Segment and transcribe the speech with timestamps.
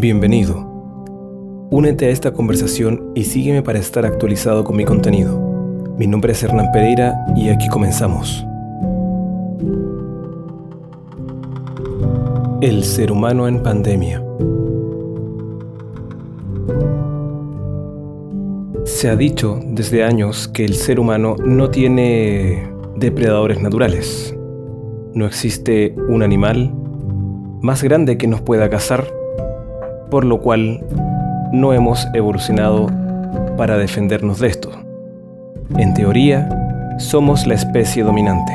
[0.00, 0.54] Bienvenido.
[1.72, 5.36] Únete a esta conversación y sígueme para estar actualizado con mi contenido.
[5.98, 8.46] Mi nombre es Hernán Pereira y aquí comenzamos.
[12.60, 14.22] El ser humano en pandemia.
[18.84, 24.32] Se ha dicho desde años que el ser humano no tiene depredadores naturales.
[25.12, 26.72] No existe un animal
[27.62, 29.17] más grande que nos pueda cazar
[30.10, 30.84] por lo cual
[31.52, 32.88] no hemos evolucionado
[33.56, 34.70] para defendernos de esto.
[35.76, 36.48] En teoría,
[36.98, 38.52] somos la especie dominante.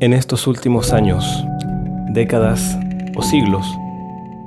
[0.00, 1.44] En estos últimos años,
[2.10, 2.78] décadas
[3.16, 3.66] o siglos,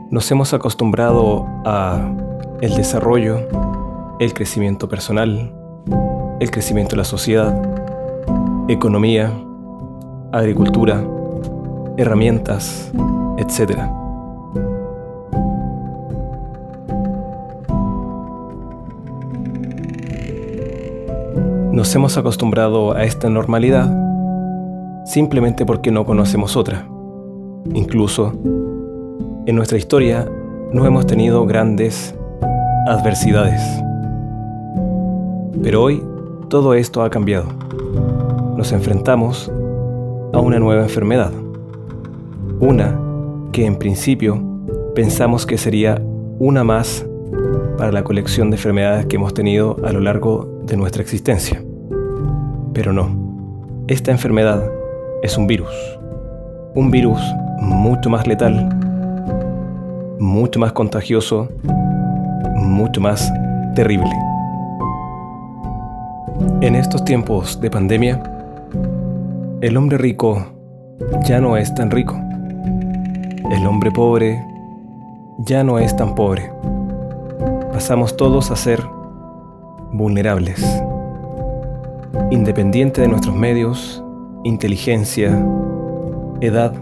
[0.09, 2.09] nos hemos acostumbrado a
[2.61, 3.47] el desarrollo,
[4.19, 5.51] el crecimiento personal,
[6.39, 7.55] el crecimiento de la sociedad,
[8.67, 9.31] economía,
[10.31, 11.03] agricultura,
[11.97, 12.91] herramientas,
[13.37, 13.79] etc.
[21.71, 23.89] Nos hemos acostumbrado a esta normalidad
[25.05, 26.85] simplemente porque no conocemos otra.
[27.73, 28.33] Incluso
[29.45, 30.27] en nuestra historia
[30.73, 32.15] no hemos tenido grandes
[32.87, 33.61] adversidades.
[35.63, 36.03] Pero hoy
[36.49, 37.45] todo esto ha cambiado.
[38.57, 39.51] Nos enfrentamos
[40.33, 41.31] a una nueva enfermedad.
[42.61, 42.95] Una
[43.51, 44.39] que en principio
[44.93, 45.99] pensamos que sería
[46.37, 47.03] una más
[47.75, 51.63] para la colección de enfermedades que hemos tenido a lo largo de nuestra existencia.
[52.71, 53.09] Pero no,
[53.87, 54.63] esta enfermedad
[55.23, 55.71] es un virus.
[56.75, 57.19] Un virus
[57.59, 58.69] mucho más letal,
[60.19, 61.49] mucho más contagioso,
[62.53, 63.33] mucho más
[63.73, 64.13] terrible.
[66.61, 68.21] En estos tiempos de pandemia,
[69.61, 70.45] el hombre rico
[71.25, 72.21] ya no es tan rico
[73.51, 74.45] el hombre pobre
[75.37, 76.51] ya no es tan pobre.
[77.73, 78.81] Pasamos todos a ser
[79.91, 80.81] vulnerables,
[82.31, 84.01] independiente de nuestros medios,
[84.45, 85.37] inteligencia,
[86.39, 86.73] edad,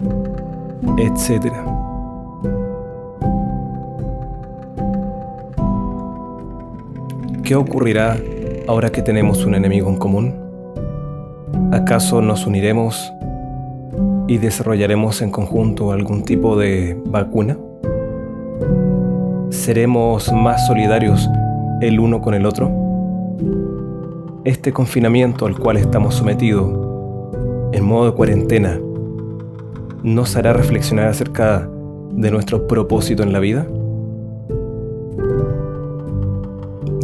[0.97, 1.53] etc.
[7.43, 8.15] ¿Qué ocurrirá
[8.67, 10.35] ahora que tenemos un enemigo en común?
[11.71, 13.11] ¿Acaso nos uniremos
[14.29, 17.57] y desarrollaremos en conjunto algún tipo de vacuna?
[19.49, 21.27] ¿Seremos más solidarios
[21.81, 22.71] el uno con el otro?
[24.45, 26.69] Este confinamiento al cual estamos sometidos,
[27.71, 28.79] en modo de cuarentena,
[30.03, 31.67] ¿nos hará reflexionar acerca
[32.11, 33.65] de nuestro propósito en la vida?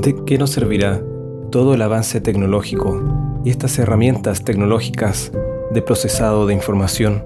[0.03, 1.01] ¿De qué nos servirá
[1.49, 3.01] todo el avance tecnológico
[3.43, 5.31] y estas herramientas tecnológicas
[5.75, 7.23] de procesado de información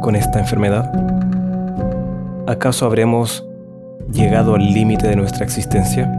[0.00, 0.90] con esta enfermedad?
[2.46, 3.46] ¿Acaso habremos
[4.10, 6.10] llegado al límite de nuestra existencia?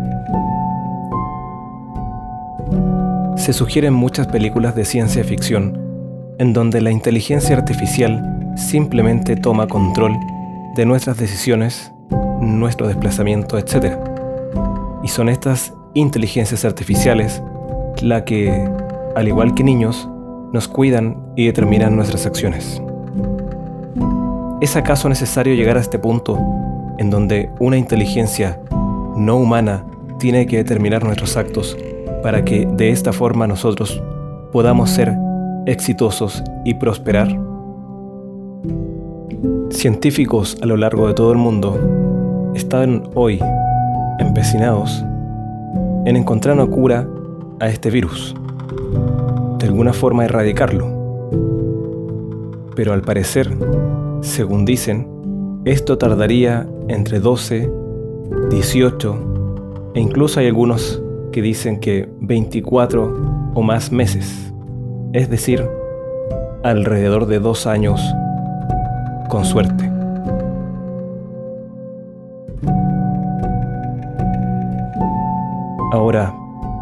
[3.37, 5.81] Se sugieren muchas películas de ciencia ficción
[6.37, 10.13] en donde la inteligencia artificial simplemente toma control
[10.75, 11.91] de nuestras decisiones,
[12.39, 13.97] nuestro desplazamiento, etc.
[15.03, 17.41] Y son estas inteligencias artificiales
[18.01, 18.69] la que,
[19.15, 20.07] al igual que niños,
[20.55, 22.81] nos cuidan y determinan nuestras acciones.
[24.61, 26.39] ¿Es acaso necesario llegar a este punto
[26.97, 28.57] en donde una inteligencia
[29.17, 29.83] no humana
[30.17, 31.77] tiene que determinar nuestros actos
[32.23, 34.01] para que de esta forma nosotros
[34.53, 35.13] podamos ser
[35.65, 37.37] exitosos y prosperar?
[39.71, 43.41] Científicos a lo largo de todo el mundo están hoy
[44.19, 45.03] empecinados
[46.05, 47.05] en encontrar una cura
[47.59, 48.33] a este virus
[49.59, 50.87] de alguna forma erradicarlo.
[52.75, 53.49] Pero al parecer,
[54.21, 55.07] según dicen,
[55.65, 57.71] esto tardaría entre 12,
[58.49, 64.53] 18 e incluso hay algunos que dicen que 24 o más meses,
[65.13, 65.65] es decir,
[66.63, 68.01] alrededor de dos años
[69.29, 69.89] con suerte.
[75.91, 76.33] Ahora,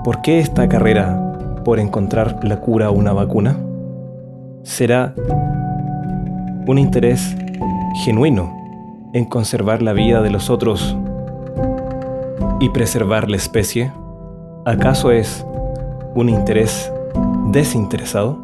[0.03, 1.32] ¿por qué esta carrera
[1.63, 3.57] por encontrar la cura o una vacuna?
[4.63, 5.13] ¿Será
[6.67, 7.35] un interés
[8.03, 8.55] genuino
[9.13, 10.97] en conservar la vida de los otros
[12.59, 13.91] y preservar la especie?
[14.65, 15.45] ¿Acaso es
[16.15, 16.91] un interés
[17.51, 18.37] desinteresado?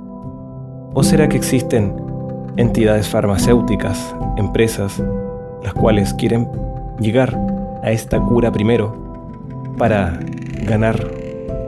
[0.93, 1.95] ¿O será que existen
[2.57, 5.01] entidades farmacéuticas, empresas,
[5.63, 6.49] las cuales quieren
[6.99, 7.39] llegar
[7.83, 8.93] a esta cura primero
[9.77, 10.19] para
[10.65, 11.11] ganar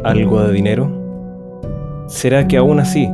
[0.03, 1.00] algo de dinero?
[2.11, 3.09] ¿Será que aún así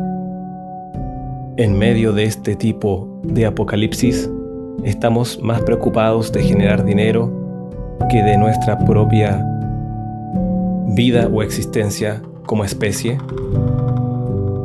[1.55, 4.29] En medio de este tipo de apocalipsis,
[4.83, 7.31] estamos más preocupados de generar dinero
[8.09, 9.45] que de nuestra propia
[10.95, 13.19] vida o existencia como especie.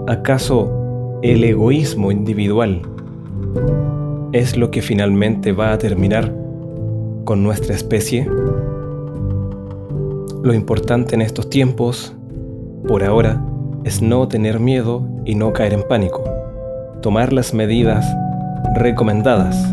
[0.08, 2.80] ¿Acaso el egoísmo individual
[4.32, 6.34] es lo que finalmente va a terminar
[7.24, 8.26] con nuestra especie?
[10.42, 12.14] Lo importante en estos tiempos,
[12.88, 13.40] por ahora,
[13.84, 16.22] es no tener miedo y no caer en pánico.
[17.00, 18.06] Tomar las medidas
[18.74, 19.72] recomendadas.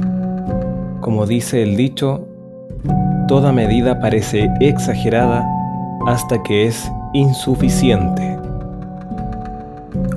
[1.01, 2.27] Como dice el dicho,
[3.27, 5.47] toda medida parece exagerada
[6.07, 8.38] hasta que es insuficiente.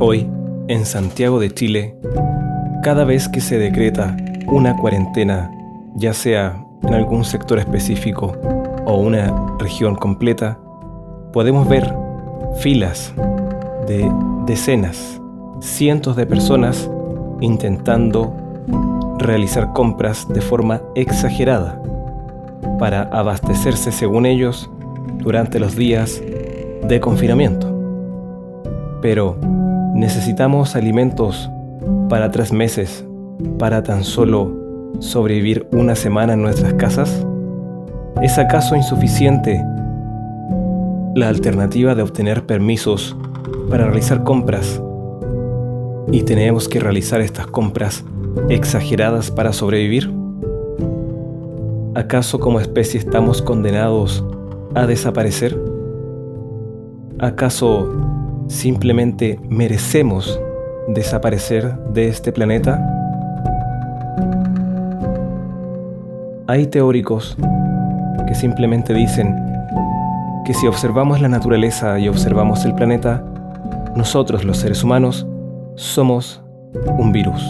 [0.00, 0.28] Hoy,
[0.68, 1.94] en Santiago de Chile,
[2.82, 4.16] cada vez que se decreta
[4.46, 5.50] una cuarentena,
[5.94, 8.32] ya sea en algún sector específico
[8.86, 10.58] o una región completa,
[11.32, 11.94] podemos ver
[12.58, 13.14] filas
[13.86, 14.10] de
[14.46, 15.20] decenas,
[15.60, 16.90] cientos de personas
[17.40, 18.34] intentando
[19.18, 21.80] realizar compras de forma exagerada
[22.78, 24.70] para abastecerse según ellos
[25.18, 26.20] durante los días
[26.86, 27.68] de confinamiento.
[29.00, 29.36] Pero
[29.94, 31.50] necesitamos alimentos
[32.08, 33.04] para tres meses
[33.58, 34.52] para tan solo
[35.00, 37.26] sobrevivir una semana en nuestras casas.
[38.20, 39.62] ¿Es acaso insuficiente
[41.14, 43.16] la alternativa de obtener permisos
[43.68, 44.80] para realizar compras
[46.10, 48.04] y tenemos que realizar estas compras
[48.48, 50.10] exageradas para sobrevivir?
[51.94, 54.24] ¿Acaso como especie estamos condenados
[54.74, 55.58] a desaparecer?
[57.18, 57.88] ¿Acaso
[58.48, 60.40] simplemente merecemos
[60.88, 62.80] desaparecer de este planeta?
[66.46, 67.36] Hay teóricos
[68.26, 69.36] que simplemente dicen
[70.44, 73.24] que si observamos la naturaleza y observamos el planeta,
[73.96, 75.26] nosotros los seres humanos
[75.74, 76.42] somos
[76.98, 77.42] un virus,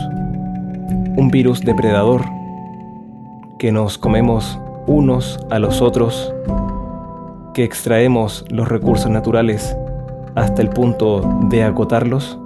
[1.16, 2.22] un virus depredador
[3.58, 6.34] que nos comemos unos a los otros
[7.54, 9.76] que extraemos los recursos naturales
[10.34, 12.38] hasta el punto de agotarlos,